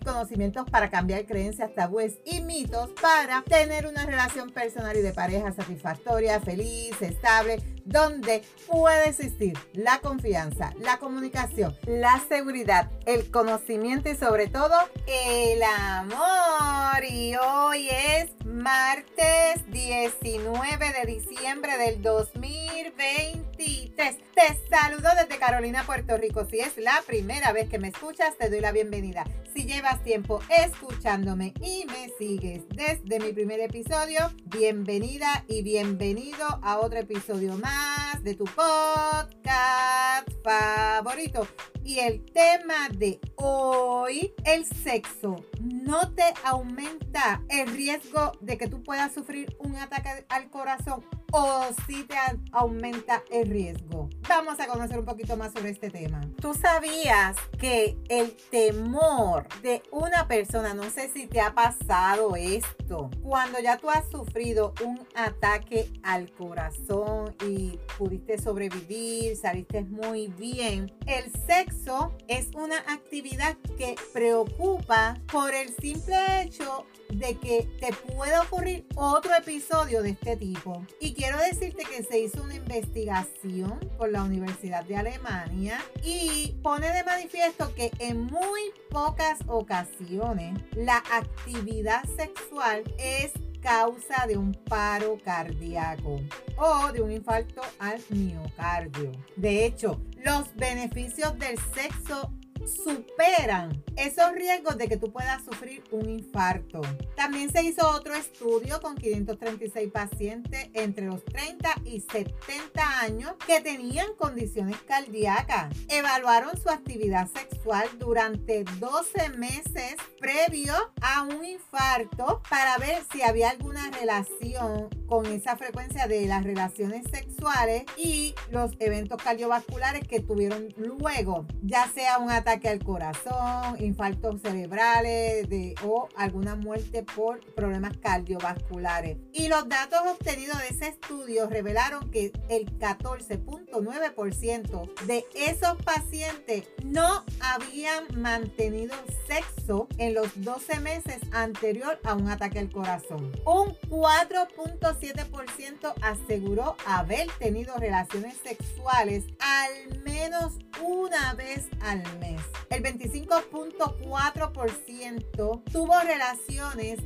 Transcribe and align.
conocimientos 0.00 0.68
para 0.70 0.90
cambiar 0.90 1.26
creencias, 1.26 1.74
tabúes 1.74 2.18
y 2.24 2.40
mitos 2.40 2.90
para 3.00 3.42
tener 3.42 3.86
una 3.86 4.06
relación 4.06 4.50
personal 4.50 4.96
y 4.96 5.02
de 5.02 5.12
pareja 5.12 5.52
satisfactoria, 5.52 6.40
feliz, 6.40 7.00
estable, 7.00 7.62
donde 7.88 8.42
puede 8.66 9.08
existir 9.08 9.56
la 9.72 10.00
confianza, 10.00 10.74
la 10.80 10.98
comunicación, 10.98 11.74
la 11.86 12.22
seguridad, 12.28 12.90
el 13.06 13.30
conocimiento 13.30 14.10
y 14.10 14.16
sobre 14.16 14.48
todo 14.48 14.74
el 15.06 15.62
amor. 15.62 17.02
Y 17.08 17.36
hoy 17.36 17.88
es 17.88 18.28
martes 18.44 19.64
19 19.70 20.92
de 20.92 21.06
diciembre 21.06 21.78
del 21.78 22.02
2023. 22.02 24.16
Te 24.34 24.58
saludo 24.68 25.08
desde 25.16 25.38
Carolina, 25.38 25.84
Puerto 25.84 26.18
Rico. 26.18 26.46
Si 26.50 26.58
es 26.60 26.76
la 26.76 27.02
primera 27.06 27.52
vez 27.52 27.70
que 27.70 27.78
me 27.78 27.88
escuchas, 27.88 28.36
te 28.36 28.50
doy 28.50 28.60
la 28.60 28.72
bienvenida. 28.72 29.24
Si 29.54 29.64
llevas 29.64 30.02
tiempo 30.02 30.42
escuchándome 30.50 31.54
y 31.60 31.86
me 31.86 32.10
sigues 32.18 32.68
desde 32.68 33.18
mi 33.18 33.32
primer 33.32 33.60
episodio, 33.60 34.30
bienvenida 34.44 35.46
y 35.48 35.62
bienvenido 35.62 36.60
a 36.62 36.76
otro 36.78 36.98
episodio 36.98 37.56
más 37.56 37.77
de 38.22 38.34
tu 38.34 38.44
podcast 38.44 40.30
favorito. 40.42 41.46
Y 41.84 42.00
el 42.00 42.24
tema 42.26 42.88
de 42.90 43.20
hoy, 43.36 44.34
el 44.44 44.66
sexo, 44.66 45.36
no 45.60 46.12
te 46.14 46.34
aumenta 46.44 47.42
el 47.48 47.68
riesgo 47.68 48.32
de 48.40 48.58
que 48.58 48.68
tú 48.68 48.82
puedas 48.82 49.14
sufrir 49.14 49.56
un 49.58 49.76
ataque 49.76 50.26
al 50.28 50.50
corazón 50.50 51.04
o 51.32 51.66
si 51.86 52.04
te 52.04 52.16
aumenta 52.52 53.22
el 53.30 53.48
riesgo. 53.48 54.08
Vamos 54.28 54.58
a 54.60 54.66
conocer 54.66 54.98
un 54.98 55.04
poquito 55.04 55.36
más 55.36 55.52
sobre 55.52 55.70
este 55.70 55.90
tema. 55.90 56.20
¿Tú 56.40 56.54
sabías 56.54 57.36
que 57.58 57.96
el 58.08 58.36
temor 58.50 59.46
de 59.62 59.82
una 59.90 60.26
persona, 60.26 60.74
no 60.74 60.88
sé 60.90 61.08
si 61.08 61.26
te 61.26 61.40
ha 61.40 61.54
pasado 61.54 62.36
esto, 62.36 63.10
cuando 63.22 63.58
ya 63.60 63.76
tú 63.76 63.90
has 63.90 64.08
sufrido 64.10 64.74
un 64.84 65.06
ataque 65.14 65.90
al 66.02 66.30
corazón 66.32 67.34
y 67.46 67.78
pudiste 67.98 68.38
sobrevivir, 68.38 69.36
saliste 69.36 69.82
muy 69.82 70.28
bien, 70.28 70.92
el 71.06 71.30
sexo 71.46 72.12
es 72.28 72.48
una 72.54 72.78
actividad 72.88 73.56
que 73.76 73.96
preocupa 74.12 75.16
por 75.30 75.54
el 75.54 75.68
simple 75.76 76.42
hecho 76.42 76.86
de 77.18 77.36
que 77.36 77.68
te 77.80 77.92
puede 77.92 78.38
ocurrir 78.38 78.86
otro 78.94 79.34
episodio 79.34 80.02
de 80.02 80.10
este 80.10 80.36
tipo. 80.36 80.86
Y 81.00 81.14
quiero 81.14 81.38
decirte 81.38 81.84
que 81.84 82.02
se 82.04 82.20
hizo 82.20 82.42
una 82.42 82.54
investigación 82.54 83.78
por 83.96 84.10
la 84.10 84.22
Universidad 84.22 84.84
de 84.84 84.96
Alemania 84.96 85.78
y 86.02 86.56
pone 86.62 86.92
de 86.92 87.04
manifiesto 87.04 87.74
que 87.74 87.90
en 87.98 88.26
muy 88.26 88.60
pocas 88.90 89.38
ocasiones 89.46 90.58
la 90.76 90.98
actividad 90.98 92.04
sexual 92.16 92.84
es 92.98 93.32
causa 93.60 94.26
de 94.26 94.36
un 94.36 94.54
paro 94.54 95.18
cardíaco 95.24 96.20
o 96.56 96.92
de 96.92 97.02
un 97.02 97.10
infarto 97.10 97.62
al 97.78 98.00
miocardio. 98.10 99.10
De 99.36 99.66
hecho, 99.66 100.00
los 100.24 100.54
beneficios 100.54 101.36
del 101.38 101.58
sexo 101.74 102.32
superan 102.68 103.82
esos 103.96 104.32
riesgos 104.32 104.76
de 104.78 104.88
que 104.88 104.96
tú 104.96 105.12
puedas 105.12 105.44
sufrir 105.44 105.82
un 105.90 106.08
infarto. 106.08 106.80
También 107.16 107.50
se 107.50 107.62
hizo 107.62 107.88
otro 107.90 108.14
estudio 108.14 108.80
con 108.80 108.96
536 108.96 109.90
pacientes 109.90 110.68
entre 110.74 111.06
los 111.06 111.24
30 111.24 111.68
y 111.84 112.00
70 112.00 113.00
años 113.00 113.32
que 113.46 113.60
tenían 113.60 114.14
condiciones 114.16 114.76
cardíacas. 114.86 115.74
Evaluaron 115.88 116.56
su 116.60 116.68
actividad 116.70 117.28
sexual 117.28 117.88
durante 117.98 118.64
12 118.78 119.30
meses 119.30 119.96
previo 120.20 120.74
a 121.00 121.22
un 121.22 121.44
infarto 121.44 122.42
para 122.48 122.76
ver 122.78 123.02
si 123.12 123.22
había 123.22 123.50
alguna 123.50 123.90
relación 123.90 124.88
con 125.06 125.26
esa 125.26 125.56
frecuencia 125.56 126.06
de 126.06 126.26
las 126.26 126.44
relaciones 126.44 127.04
sexuales 127.10 127.84
y 127.96 128.34
los 128.50 128.72
eventos 128.78 129.22
cardiovasculares 129.22 130.06
que 130.06 130.20
tuvieron 130.20 130.68
luego, 130.76 131.46
ya 131.62 131.88
sea 131.94 132.18
un 132.18 132.30
ataque 132.30 132.57
al 132.66 132.82
corazón, 132.82 133.76
infartos 133.78 134.40
cerebrales 134.42 135.46
o 135.84 136.08
alguna 136.16 136.56
muerte 136.56 137.04
por 137.04 137.38
problemas 137.54 137.96
cardiovasculares. 137.98 139.18
Y 139.32 139.46
los 139.48 139.68
datos 139.68 140.00
obtenidos 140.10 140.58
de 140.58 140.68
ese 140.68 140.88
estudio 140.88 141.46
revelaron 141.48 142.10
que 142.10 142.32
el 142.48 142.76
14.9% 142.78 144.94
de 145.06 145.24
esos 145.34 145.76
pacientes 145.84 146.64
no 146.84 147.24
habían 147.40 148.06
mantenido 148.20 148.96
sexo 149.28 149.86
en 149.98 150.14
los 150.14 150.42
12 150.42 150.80
meses 150.80 151.20
anterior 151.32 152.00
a 152.02 152.14
un 152.14 152.28
ataque 152.28 152.58
al 152.58 152.70
corazón. 152.70 153.30
Un 153.44 153.76
4.5 153.88 154.78
7% 154.80 155.94
aseguró 156.02 156.76
haber 156.86 157.28
tenido 157.38 157.76
relaciones 157.76 158.36
sexuales 158.42 159.24
al 159.40 160.00
menos 160.02 160.58
una 160.82 161.34
vez 161.34 161.66
al 161.80 162.02
mes. 162.18 162.37
El 162.70 162.82
25.4% 162.82 165.62
tuvo 165.72 166.00
relaciones 166.00 166.98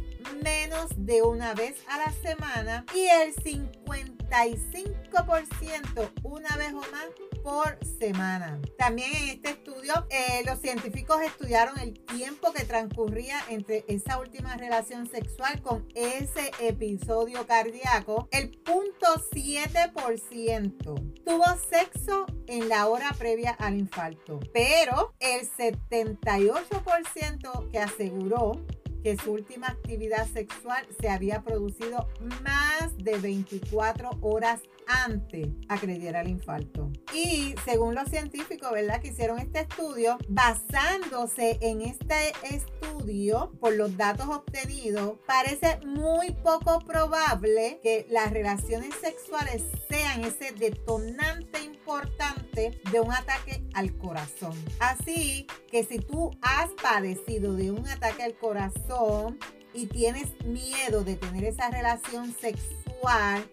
menos 0.42 0.90
de 0.96 1.22
una 1.22 1.54
vez 1.54 1.76
a 1.88 1.98
la 1.98 2.12
semana 2.12 2.84
y 2.94 3.06
el 3.06 3.34
55% 3.34 6.10
una 6.22 6.56
vez 6.56 6.72
o 6.72 6.80
más 6.90 7.06
por 7.42 7.78
semana. 7.98 8.60
También 8.78 9.10
en 9.14 9.28
este 9.30 9.50
estudio, 9.50 10.06
eh, 10.10 10.42
los 10.46 10.60
científicos 10.60 11.20
estudiaron 11.22 11.78
el 11.78 11.98
tiempo 12.04 12.52
que 12.52 12.64
transcurría 12.64 13.40
entre 13.48 13.84
esa 13.88 14.18
última 14.18 14.56
relación 14.56 15.08
sexual 15.08 15.62
con 15.62 15.88
ese 15.94 16.50
episodio 16.60 17.46
cardíaco. 17.46 18.28
El 18.30 18.50
punto 18.50 19.06
7% 19.32 21.22
tuvo 21.24 21.44
sexo 21.70 22.26
en 22.46 22.68
la 22.68 22.86
hora 22.88 23.14
previa 23.18 23.52
al 23.52 23.78
infarto, 23.78 24.40
pero 24.52 25.14
el 25.20 25.48
78% 25.50 27.70
que 27.70 27.78
aseguró 27.78 28.60
que 29.02 29.16
su 29.16 29.32
última 29.32 29.68
actividad 29.68 30.26
sexual 30.28 30.86
se 31.00 31.08
había 31.08 31.42
producido 31.42 32.08
más 32.42 32.96
de 32.98 33.18
24 33.18 34.10
horas 34.20 34.60
antes 35.04 35.48
acrediera 35.68 36.20
el 36.20 36.28
infarto. 36.28 36.90
Y 37.14 37.54
según 37.64 37.94
los 37.94 38.08
científicos, 38.08 38.70
¿verdad? 38.72 39.00
Que 39.00 39.08
hicieron 39.08 39.38
este 39.38 39.60
estudio, 39.60 40.18
basándose 40.28 41.58
en 41.60 41.82
este 41.82 42.32
estudio, 42.42 43.52
por 43.60 43.74
los 43.74 43.96
datos 43.96 44.28
obtenidos, 44.28 45.18
parece 45.26 45.78
muy 45.84 46.32
poco 46.32 46.80
probable 46.80 47.80
que 47.82 48.06
las 48.10 48.30
relaciones 48.30 48.94
sexuales 48.94 49.62
sean 49.88 50.24
ese 50.24 50.52
detonante 50.52 51.62
importante 51.62 52.80
de 52.90 53.00
un 53.00 53.12
ataque 53.12 53.64
al 53.74 53.96
corazón. 53.98 54.52
Así 54.78 55.46
que 55.70 55.84
si 55.84 55.98
tú 55.98 56.30
has 56.42 56.70
padecido 56.82 57.54
de 57.54 57.70
un 57.70 57.86
ataque 57.86 58.22
al 58.22 58.34
corazón, 58.34 59.38
y 59.74 59.86
tienes 59.86 60.28
miedo 60.44 61.04
de 61.04 61.16
tener 61.16 61.44
esa 61.44 61.70
relación 61.70 62.34
sexual, 62.34 62.81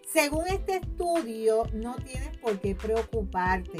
según 0.06 0.46
este 0.48 0.76
estudio, 0.76 1.64
no 1.72 1.96
tienes 1.96 2.36
por 2.38 2.58
qué 2.60 2.74
preocuparte. 2.74 3.78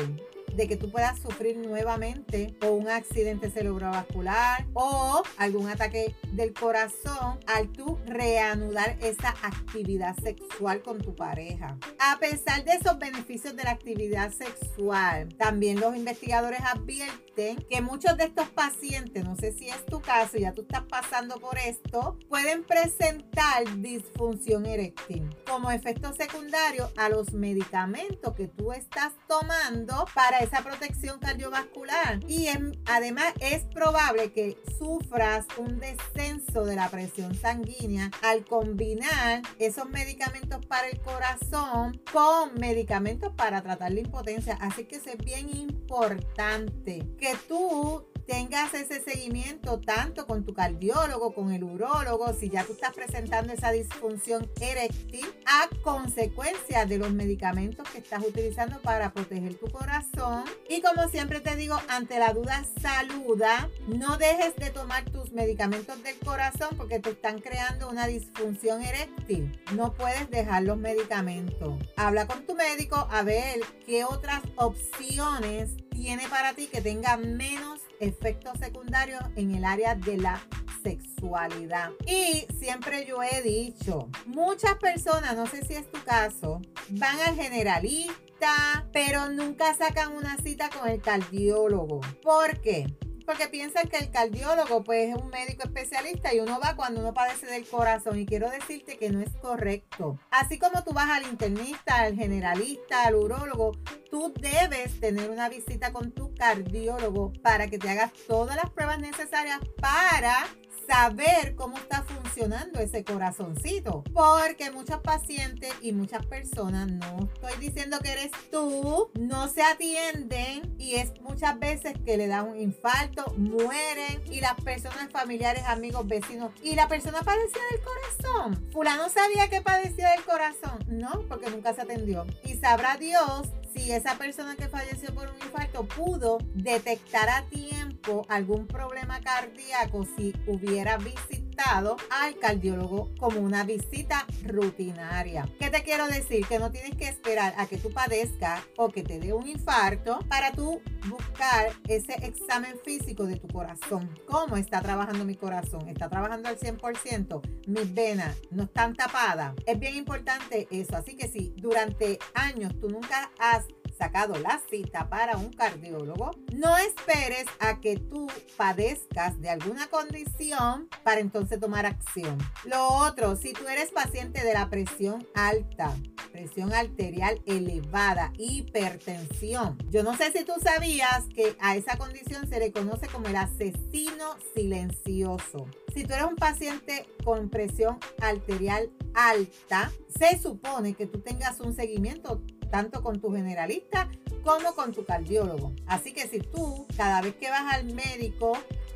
De 0.54 0.68
que 0.68 0.76
tú 0.76 0.90
puedas 0.90 1.18
sufrir 1.20 1.56
nuevamente 1.56 2.56
o 2.62 2.70
un 2.70 2.88
accidente 2.88 3.50
cerebrovascular 3.50 4.66
o 4.74 5.22
algún 5.36 5.68
ataque 5.68 6.14
del 6.32 6.52
corazón 6.52 7.40
al 7.46 7.68
tú 7.68 7.98
reanudar 8.06 8.96
esa 9.00 9.30
actividad 9.42 10.16
sexual 10.22 10.82
con 10.82 10.98
tu 10.98 11.14
pareja. 11.14 11.76
A 11.98 12.18
pesar 12.18 12.64
de 12.64 12.72
esos 12.72 12.98
beneficios 12.98 13.56
de 13.56 13.64
la 13.64 13.70
actividad 13.70 14.32
sexual, 14.32 15.28
también 15.36 15.80
los 15.80 15.96
investigadores 15.96 16.60
advierten 16.62 17.56
que 17.68 17.80
muchos 17.80 18.16
de 18.16 18.24
estos 18.24 18.48
pacientes, 18.48 19.24
no 19.24 19.36
sé 19.36 19.52
si 19.52 19.68
es 19.68 19.84
tu 19.86 20.00
caso, 20.00 20.36
ya 20.36 20.52
tú 20.52 20.62
estás 20.62 20.84
pasando 20.88 21.38
por 21.40 21.58
esto, 21.58 22.18
pueden 22.28 22.64
presentar 22.64 23.64
disfunción 23.78 24.66
eréctil 24.66 25.28
como 25.46 25.70
efecto 25.70 26.12
secundario 26.12 26.90
a 26.96 27.08
los 27.08 27.32
medicamentos 27.32 28.34
que 28.34 28.48
tú 28.48 28.72
estás 28.72 29.12
tomando 29.26 30.04
para 30.14 30.39
esa 30.40 30.62
protección 30.62 31.18
cardiovascular. 31.18 32.20
Y 32.28 32.48
además 32.86 33.32
es 33.40 33.64
probable 33.64 34.32
que 34.32 34.56
sufras 34.78 35.46
un 35.56 35.78
descenso 35.80 36.64
de 36.64 36.76
la 36.76 36.88
presión 36.88 37.34
sanguínea 37.34 38.10
al 38.22 38.44
combinar 38.44 39.42
esos 39.58 39.88
medicamentos 39.88 40.64
para 40.66 40.88
el 40.88 41.00
corazón 41.00 42.00
con 42.12 42.54
medicamentos 42.54 43.32
para 43.36 43.62
tratar 43.62 43.92
la 43.92 44.00
impotencia. 44.00 44.56
Así 44.60 44.84
que 44.84 44.96
es 44.96 45.18
bien 45.18 45.48
importante 45.56 47.06
que 47.18 47.34
tú 47.48 48.06
tengas 48.30 48.72
ese 48.74 49.02
seguimiento 49.02 49.80
tanto 49.80 50.24
con 50.24 50.44
tu 50.44 50.54
cardiólogo, 50.54 51.34
con 51.34 51.52
el 51.52 51.64
urólogo, 51.64 52.32
si 52.32 52.48
ya 52.48 52.62
tú 52.62 52.74
estás 52.74 52.94
presentando 52.94 53.52
esa 53.52 53.72
disfunción 53.72 54.48
eréctil 54.60 55.26
a 55.46 55.68
consecuencia 55.82 56.86
de 56.86 56.98
los 56.98 57.10
medicamentos 57.10 57.88
que 57.88 57.98
estás 57.98 58.22
utilizando 58.24 58.78
para 58.82 59.12
proteger 59.12 59.54
tu 59.54 59.68
corazón. 59.68 60.44
Y 60.68 60.80
como 60.80 61.08
siempre 61.08 61.40
te 61.40 61.56
digo, 61.56 61.76
ante 61.88 62.20
la 62.20 62.32
duda, 62.32 62.64
saluda. 62.80 63.68
No 63.88 64.16
dejes 64.16 64.54
de 64.54 64.70
tomar 64.70 65.04
tus 65.10 65.32
medicamentos 65.32 66.00
del 66.04 66.16
corazón 66.20 66.68
porque 66.76 67.00
te 67.00 67.10
están 67.10 67.40
creando 67.40 67.90
una 67.90 68.06
disfunción 68.06 68.80
eréctil. 68.82 69.60
No 69.74 69.92
puedes 69.94 70.30
dejar 70.30 70.62
los 70.62 70.78
medicamentos. 70.78 71.82
Habla 71.96 72.28
con 72.28 72.46
tu 72.46 72.54
médico 72.54 73.08
a 73.10 73.24
ver 73.24 73.58
qué 73.84 74.04
otras 74.04 74.40
opciones 74.54 75.72
tiene 75.90 76.28
para 76.28 76.54
ti 76.54 76.66
que 76.66 76.80
tenga 76.80 77.16
menos 77.16 77.80
efectos 78.00 78.58
secundarios 78.58 79.22
en 79.36 79.54
el 79.54 79.64
área 79.64 79.94
de 79.94 80.16
la 80.16 80.40
sexualidad. 80.82 81.90
Y 82.06 82.46
siempre 82.58 83.04
yo 83.06 83.22
he 83.22 83.42
dicho, 83.42 84.08
muchas 84.26 84.76
personas, 84.76 85.36
no 85.36 85.46
sé 85.46 85.64
si 85.64 85.74
es 85.74 85.90
tu 85.90 86.02
caso, 86.04 86.60
van 86.90 87.20
al 87.20 87.36
generalista, 87.36 88.86
pero 88.92 89.28
nunca 89.28 89.74
sacan 89.74 90.12
una 90.12 90.36
cita 90.38 90.70
con 90.70 90.88
el 90.88 91.00
cardiólogo. 91.00 92.00
¿Por 92.22 92.60
qué? 92.60 92.86
Porque 93.24 93.48
piensan 93.48 93.88
que 93.88 93.98
el 93.98 94.10
cardiólogo 94.10 94.82
pues 94.84 95.10
es 95.10 95.14
un 95.14 95.28
médico 95.28 95.64
especialista 95.64 96.34
y 96.34 96.40
uno 96.40 96.58
va 96.60 96.76
cuando 96.76 97.00
uno 97.00 97.14
padece 97.14 97.46
del 97.46 97.66
corazón 97.66 98.18
y 98.18 98.26
quiero 98.26 98.50
decirte 98.50 98.96
que 98.96 99.10
no 99.10 99.20
es 99.20 99.30
correcto. 99.40 100.18
Así 100.30 100.58
como 100.58 100.82
tú 100.84 100.92
vas 100.92 101.10
al 101.10 101.24
internista, 101.24 102.00
al 102.00 102.14
generalista, 102.14 103.04
al 103.04 103.14
urólogo, 103.14 103.72
tú 104.10 104.32
debes 104.40 104.98
tener 105.00 105.30
una 105.30 105.48
visita 105.48 105.92
con 105.92 106.12
tu 106.12 106.34
cardiólogo 106.34 107.32
para 107.42 107.68
que 107.68 107.78
te 107.78 107.90
hagas 107.90 108.12
todas 108.26 108.56
las 108.56 108.70
pruebas 108.70 108.98
necesarias 108.98 109.60
para 109.80 110.46
saber 110.90 111.54
cómo 111.54 111.78
está 111.78 112.02
funcionando 112.02 112.80
ese 112.80 113.04
corazoncito. 113.04 114.02
Porque 114.12 114.72
muchos 114.72 115.00
pacientes 115.00 115.72
y 115.80 115.92
muchas 115.92 116.26
personas, 116.26 116.90
no 116.90 117.30
estoy 117.32 117.58
diciendo 117.60 117.98
que 118.00 118.12
eres 118.12 118.32
tú, 118.50 119.10
no 119.18 119.48
se 119.48 119.62
atienden 119.62 120.74
y 120.78 120.96
es 120.96 121.12
muchas 121.20 121.58
veces 121.60 121.94
que 122.04 122.16
le 122.16 122.26
dan 122.26 122.48
un 122.48 122.58
infarto, 122.58 123.32
mueren 123.36 124.20
y 124.30 124.40
las 124.40 124.54
personas 124.54 125.10
familiares, 125.12 125.62
amigos, 125.66 126.08
vecinos 126.08 126.50
y 126.60 126.74
la 126.74 126.88
persona 126.88 127.20
padecía 127.22 127.62
del 127.70 127.80
corazón. 127.84 128.70
Fulano 128.72 129.08
sabía 129.08 129.48
que 129.48 129.60
padecía 129.62 130.10
del 130.10 130.24
corazón. 130.24 130.78
No, 130.88 131.24
porque 131.28 131.50
nunca 131.50 131.72
se 131.72 131.82
atendió. 131.82 132.26
Y 132.42 132.56
sabrá 132.56 132.96
Dios 132.96 133.48
si 133.74 133.92
esa 133.92 134.16
persona 134.16 134.56
que 134.56 134.68
falleció 134.68 135.14
por 135.14 135.28
un 135.28 135.36
infarto 135.36 135.84
pudo 135.84 136.38
detectar 136.54 137.28
a 137.28 137.44
tiempo 137.48 138.26
algún 138.28 138.66
problema 138.66 139.20
cardíaco 139.20 140.06
si 140.16 140.34
hubiera 140.46 140.96
visitado 140.96 141.39
al 141.68 142.38
cardiólogo 142.38 143.10
como 143.18 143.40
una 143.40 143.64
visita 143.64 144.26
rutinaria. 144.44 145.48
¿Qué 145.58 145.70
te 145.70 145.82
quiero 145.82 146.06
decir? 146.06 146.46
Que 146.46 146.58
no 146.58 146.70
tienes 146.70 146.96
que 146.96 147.08
esperar 147.08 147.54
a 147.58 147.66
que 147.66 147.76
tú 147.76 147.92
padezcas 147.92 148.62
o 148.76 148.88
que 148.88 149.02
te 149.02 149.18
dé 149.18 149.32
un 149.32 149.46
infarto 149.46 150.20
para 150.28 150.52
tú 150.52 150.80
buscar 151.08 151.72
ese 151.88 152.14
examen 152.24 152.78
físico 152.84 153.24
de 153.24 153.36
tu 153.36 153.48
corazón. 153.48 154.10
¿Cómo 154.26 154.56
está 154.56 154.80
trabajando 154.80 155.24
mi 155.24 155.36
corazón? 155.36 155.88
¿Está 155.88 156.08
trabajando 156.08 156.48
al 156.48 156.58
100%? 156.58 157.40
¿Mis 157.66 157.94
venas 157.94 158.36
no 158.50 158.64
están 158.64 158.94
tapadas? 158.94 159.54
Es 159.66 159.78
bien 159.78 159.96
importante 159.96 160.66
eso. 160.70 160.96
Así 160.96 161.16
que 161.16 161.28
si 161.28 161.52
durante 161.56 162.18
años 162.34 162.72
tú 162.80 162.88
nunca 162.88 163.30
has 163.38 163.64
sacado 164.00 164.34
la 164.38 164.58
cita 164.70 165.10
para 165.10 165.36
un 165.36 165.52
cardiólogo, 165.52 166.30
no 166.54 166.74
esperes 166.78 167.44
a 167.58 167.80
que 167.80 167.98
tú 167.98 168.28
padezcas 168.56 169.38
de 169.42 169.50
alguna 169.50 169.88
condición 169.88 170.88
para 171.04 171.20
entonces 171.20 171.60
tomar 171.60 171.84
acción. 171.84 172.38
Lo 172.64 172.88
otro, 172.88 173.36
si 173.36 173.52
tú 173.52 173.68
eres 173.68 173.90
paciente 173.90 174.42
de 174.42 174.54
la 174.54 174.70
presión 174.70 175.26
alta, 175.34 175.94
presión 176.32 176.72
arterial 176.72 177.42
elevada, 177.44 178.32
hipertensión, 178.38 179.76
yo 179.90 180.02
no 180.02 180.16
sé 180.16 180.32
si 180.32 180.44
tú 180.46 180.54
sabías 180.62 181.24
que 181.34 181.54
a 181.60 181.76
esa 181.76 181.98
condición 181.98 182.48
se 182.48 182.58
le 182.58 182.72
conoce 182.72 183.06
como 183.06 183.26
el 183.26 183.36
asesino 183.36 184.36
silencioso. 184.54 185.68
Si 185.94 186.04
tú 186.04 186.14
eres 186.14 186.26
un 186.26 186.36
paciente 186.36 187.06
con 187.22 187.50
presión 187.50 187.98
arterial 188.22 188.90
alta, 189.12 189.92
se 190.18 190.38
supone 190.38 190.94
que 190.94 191.06
tú 191.06 191.20
tengas 191.20 191.60
un 191.60 191.76
seguimiento 191.76 192.40
tanto 192.70 193.02
con 193.02 193.20
tu 193.20 193.32
generalista 193.32 194.08
como 194.42 194.74
con 194.74 194.92
tu 194.92 195.04
cardiólogo. 195.04 195.72
Así 195.86 196.12
que 196.12 196.26
si 196.28 196.40
tú 196.40 196.86
cada 196.96 197.20
vez 197.20 197.34
que 197.34 197.50
vas 197.50 197.74
al 197.74 197.92
médico 197.92 198.52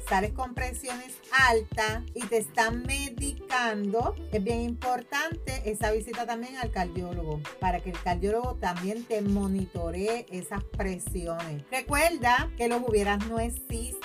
sales 0.09 0.33
con 0.33 0.55
presiones 0.55 1.15
altas 1.49 2.03
y 2.15 2.21
te 2.27 2.39
están 2.39 2.83
medicando, 2.83 4.15
es 4.33 4.45
bien 4.45 4.61
importante 4.61 5.63
esa 5.65 5.93
visita 5.93 6.27
también 6.27 6.57
al 6.57 6.71
cardiólogo 6.71 7.41
para 7.59 7.81
que 7.81 7.91
el 7.91 8.01
cardiólogo 8.01 8.57
también 8.57 9.05
te 9.05 9.23
monitoree 9.23 10.27
esas 10.31 10.63
presiones. 10.65 11.63
Recuerda 11.71 12.51
que 12.57 12.69
los 12.69 12.83
hubieras 12.87 13.27
no 13.29 13.39
existen. 13.39 14.05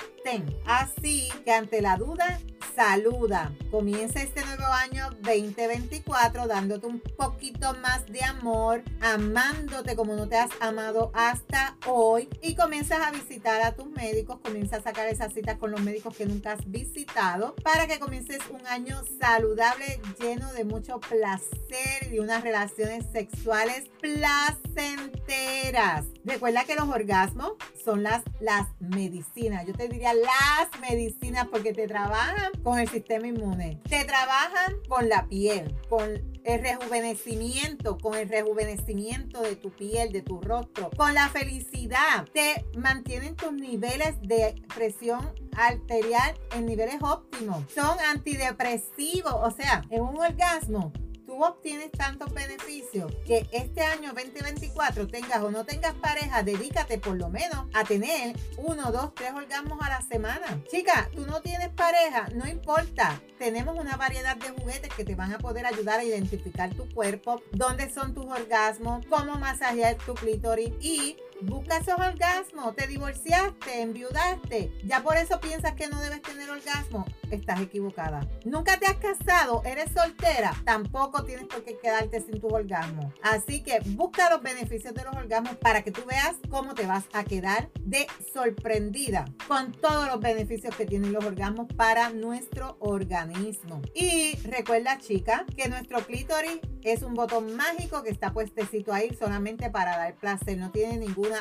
Así 0.66 1.28
que 1.44 1.52
ante 1.52 1.80
la 1.80 1.96
duda, 1.96 2.38
saluda. 2.74 3.52
Comienza 3.70 4.22
este 4.22 4.44
nuevo 4.44 4.64
año 4.64 5.10
2024 5.22 6.46
dándote 6.46 6.86
un 6.86 7.00
poquito 7.00 7.74
más 7.74 8.06
de 8.06 8.22
amor, 8.24 8.82
amándote 9.00 9.96
como 9.96 10.16
no 10.16 10.28
te 10.28 10.36
has 10.36 10.50
amado 10.60 11.10
hasta 11.14 11.76
hoy 11.86 12.28
y 12.42 12.54
comienzas 12.54 13.00
a 13.00 13.10
visitar 13.10 13.62
a 13.62 13.72
tus 13.72 13.88
médicos, 13.90 14.38
comienza 14.42 14.76
a 14.76 14.82
sacar 14.82 15.08
esas 15.08 15.32
citas 15.32 15.58
con 15.58 15.70
los 15.70 15.80
médicos 15.80 16.16
que 16.16 16.26
nunca 16.26 16.52
has 16.52 16.70
visitado 16.70 17.54
para 17.62 17.86
que 17.86 17.98
comiences 17.98 18.40
un 18.50 18.66
año 18.66 19.02
saludable 19.20 20.00
lleno 20.18 20.52
de 20.52 20.64
mucho 20.64 21.00
placer 21.00 22.12
y 22.12 22.18
unas 22.18 22.42
relaciones 22.42 23.06
sexuales 23.12 23.90
placenteras. 24.00 26.06
Recuerda 26.24 26.64
que 26.64 26.74
los 26.74 26.88
orgasmos 26.88 27.52
son 27.84 28.02
las, 28.02 28.22
las 28.40 28.68
medicinas. 28.78 29.66
Yo 29.66 29.72
te 29.72 29.88
diría 29.88 30.12
las 30.14 30.80
medicinas 30.80 31.46
porque 31.48 31.72
te 31.72 31.86
trabajan 31.86 32.52
con 32.62 32.78
el 32.78 32.88
sistema 32.88 33.26
inmune. 33.26 33.80
Te 33.88 34.04
trabajan 34.04 34.74
con 34.88 35.08
la 35.08 35.26
piel, 35.26 35.74
con 35.88 36.20
el 36.44 36.60
rejuvenecimiento, 36.60 37.98
con 37.98 38.14
el 38.14 38.28
rejuvenecimiento 38.28 39.42
de 39.42 39.56
tu 39.56 39.70
piel, 39.70 40.12
de 40.12 40.22
tu 40.22 40.40
rostro, 40.40 40.90
con 40.96 41.14
la 41.14 41.28
felicidad. 41.28 42.26
Te 42.32 42.66
mantienen 42.76 43.36
tus 43.36 43.52
niveles 43.52 44.20
de 44.22 44.54
presión 44.74 45.32
arterial 45.56 46.38
en 46.54 46.66
niveles 46.66 46.96
óptimos. 47.00 47.64
Son 47.74 47.98
antidepresivos, 48.00 49.34
o 49.34 49.50
sea, 49.50 49.82
en 49.90 50.02
un 50.02 50.18
orgasmo 50.18 50.92
tú 51.40 51.46
obtienes 51.46 51.90
tantos 51.92 52.34
beneficios 52.34 53.10
que 53.26 53.48
este 53.50 53.80
año 53.80 54.12
2024 54.12 55.06
tengas 55.08 55.40
o 55.42 55.50
no 55.50 55.64
tengas 55.64 55.94
pareja, 55.94 56.42
dedícate 56.42 56.98
por 56.98 57.16
lo 57.16 57.30
menos 57.30 57.64
a 57.72 57.82
tener 57.82 58.36
uno, 58.58 58.92
dos, 58.92 59.14
tres 59.14 59.32
orgasmos 59.32 59.78
a 59.80 59.88
la 59.88 60.02
semana. 60.02 60.62
Chica, 60.70 61.08
tú 61.16 61.26
no 61.26 61.40
tienes 61.40 61.70
pareja, 61.70 62.28
no 62.34 62.46
importa. 62.46 63.22
Tenemos 63.38 63.78
una 63.78 63.96
variedad 63.96 64.36
de 64.36 64.50
juguetes 64.50 64.92
que 64.92 65.02
te 65.02 65.14
van 65.14 65.32
a 65.32 65.38
poder 65.38 65.64
ayudar 65.64 66.00
a 66.00 66.04
identificar 66.04 66.74
tu 66.74 66.86
cuerpo, 66.90 67.40
dónde 67.52 67.90
son 67.90 68.12
tus 68.12 68.26
orgasmos, 68.26 69.06
cómo 69.06 69.36
masajear 69.36 69.96
tu 69.96 70.12
clítoris 70.12 70.72
y 70.78 71.16
busca 71.42 71.78
esos 71.78 71.98
orgasmos. 71.98 72.74
Te 72.76 72.86
divorciaste, 72.86 73.82
enviudaste. 73.82 74.72
Ya 74.84 75.02
por 75.02 75.16
eso 75.16 75.40
piensas 75.40 75.74
que 75.74 75.88
no 75.88 76.00
debes 76.00 76.22
tener 76.22 76.50
orgasmo. 76.50 77.04
Estás 77.30 77.60
equivocada. 77.60 78.26
Nunca 78.44 78.78
te 78.78 78.86
has 78.86 78.96
casado, 78.96 79.62
eres 79.64 79.92
soltera. 79.92 80.52
Tampoco 80.64 81.24
tienes 81.24 81.46
por 81.46 81.64
qué 81.64 81.78
quedarte 81.78 82.20
sin 82.20 82.40
tu 82.40 82.48
orgasmo. 82.48 83.12
Así 83.22 83.62
que 83.62 83.80
busca 83.84 84.30
los 84.30 84.42
beneficios 84.42 84.94
de 84.94 85.04
los 85.04 85.14
orgasmos 85.14 85.56
para 85.56 85.82
que 85.82 85.92
tú 85.92 86.02
veas 86.06 86.36
cómo 86.48 86.74
te 86.74 86.86
vas 86.86 87.04
a 87.12 87.24
quedar 87.24 87.70
de 87.80 88.06
sorprendida 88.32 89.24
con 89.46 89.72
todos 89.72 90.06
los 90.08 90.20
beneficios 90.20 90.74
que 90.74 90.86
tienen 90.86 91.12
los 91.12 91.24
orgasmos 91.24 91.68
para 91.76 92.10
nuestro 92.10 92.76
organismo. 92.80 93.80
Y 93.94 94.36
recuerda, 94.44 94.98
chica, 94.98 95.44
que 95.56 95.68
nuestro 95.68 96.04
clítoris 96.04 96.60
es 96.82 97.02
un 97.02 97.14
botón 97.14 97.56
mágico 97.56 98.02
que 98.02 98.10
está 98.10 98.32
puestecito 98.32 98.92
ahí 98.92 99.14
solamente 99.14 99.70
para 99.70 99.96
dar 99.96 100.14
placer, 100.16 100.58
no 100.58 100.70
tiene 100.70 100.98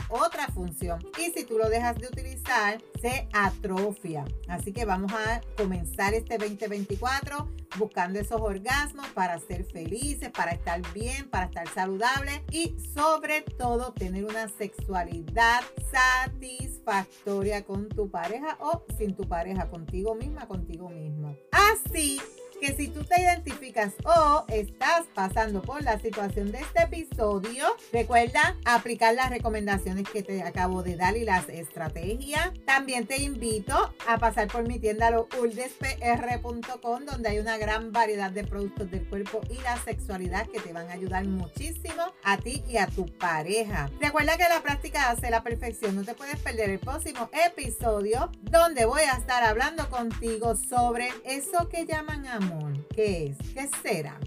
otra 0.10 0.48
función. 0.48 1.00
Y 1.18 1.32
si 1.32 1.46
tú 1.46 1.58
lo 1.58 1.70
dejas 1.70 1.98
de 1.98 2.08
utilizar, 2.08 2.82
se 3.02 3.28
atrofia. 3.34 4.26
Así 4.48 4.72
que 4.72 4.86
vamos 4.86 5.12
a 5.14 5.42
comenzar 5.58 6.14
este 6.14 6.38
2024 6.38 7.48
buscando 7.78 8.20
esos 8.20 8.42
orgasmos 8.42 9.08
para 9.10 9.40
ser 9.40 9.66
felices, 9.66 10.30
para 10.32 10.52
estar 10.52 10.82
bien, 10.94 11.30
para 11.30 11.46
estar 11.46 11.68
saludable 11.70 12.44
y 12.52 12.76
sobre 12.94 13.42
todo 13.42 13.94
tener 13.94 14.26
una 14.26 14.48
sexualidad 14.50 15.62
satisfactoria 15.92 17.64
con 17.64 17.90
tu 17.90 18.10
pareja 18.10 18.58
o 18.60 18.84
sin 18.98 19.16
tu 19.16 19.28
pareja, 19.28 19.70
contigo 19.70 20.16
misma, 20.16 20.48
contigo 20.48 20.90
mismo. 20.90 21.36
Así 21.52 22.20
que 22.60 22.76
si 22.76 22.88
tú 22.90 23.04
te 23.04 23.22
identificas 23.22 23.94
o 24.04 24.44
estás 24.50 25.06
pasando 25.14 25.62
por 25.62 25.82
la 25.84 25.98
situación 26.00 26.52
de 26.52 26.60
este 26.60 26.82
episodio, 26.84 27.66
recuerda 27.94 28.58
aplicar 28.66 29.16
las 29.16 29.30
recomendaciones 29.30 30.10
que 30.10 30.24
te 30.24 30.44
acabo 30.44 30.84
de 30.84 30.98
dar 30.98 31.16
y 31.16 31.24
las 31.24 31.48
estrategias. 31.48 32.52
También 32.66 33.08
te 33.08 33.22
invito 33.22 33.94
a 34.08 34.18
pasar 34.18 34.50
por 34.50 34.68
mi 34.68 34.78
tienda 34.80 35.10
lourdespr.com 35.12 37.06
donde 37.06 37.30
hay 37.30 37.40
una 37.40 37.58
gran 37.60 37.92
variedad 37.92 38.32
de 38.32 38.44
productos 38.44 38.90
del 38.90 39.08
cuerpo 39.08 39.42
y 39.50 39.62
la 39.62 39.78
sexualidad 39.84 40.48
que 40.48 40.60
te 40.60 40.74
van 40.74 40.90
a 40.90 40.94
ayudar 40.94 41.26
muchísimo 41.26 42.14
a 42.24 42.38
ti 42.38 42.64
y 42.68 42.78
a 42.78 42.88
tu 42.88 43.06
pareja. 43.06 43.90
Recuerda 44.00 44.38
que 44.38 44.50
la 44.50 44.62
práctica 44.62 45.10
hace 45.10 45.30
la 45.30 45.44
perfección. 45.44 45.96
No 45.96 46.04
te 46.04 46.16
puedes 46.16 46.40
perder 46.40 46.72
el 46.72 46.80
próximo 46.80 47.30
episodio 47.46 48.32
donde 48.42 48.86
voy 48.86 49.02
a 49.02 49.18
estar 49.18 49.44
hablando 49.44 49.90
contigo 49.90 50.56
sobre 50.56 51.10
eso 51.26 51.70
que 51.70 51.86
llaman 51.86 52.26
amor 52.28 52.74
¿Qué 52.96 53.28
es? 53.28 53.38
¿Qué 53.54 53.70
será? 53.82 54.18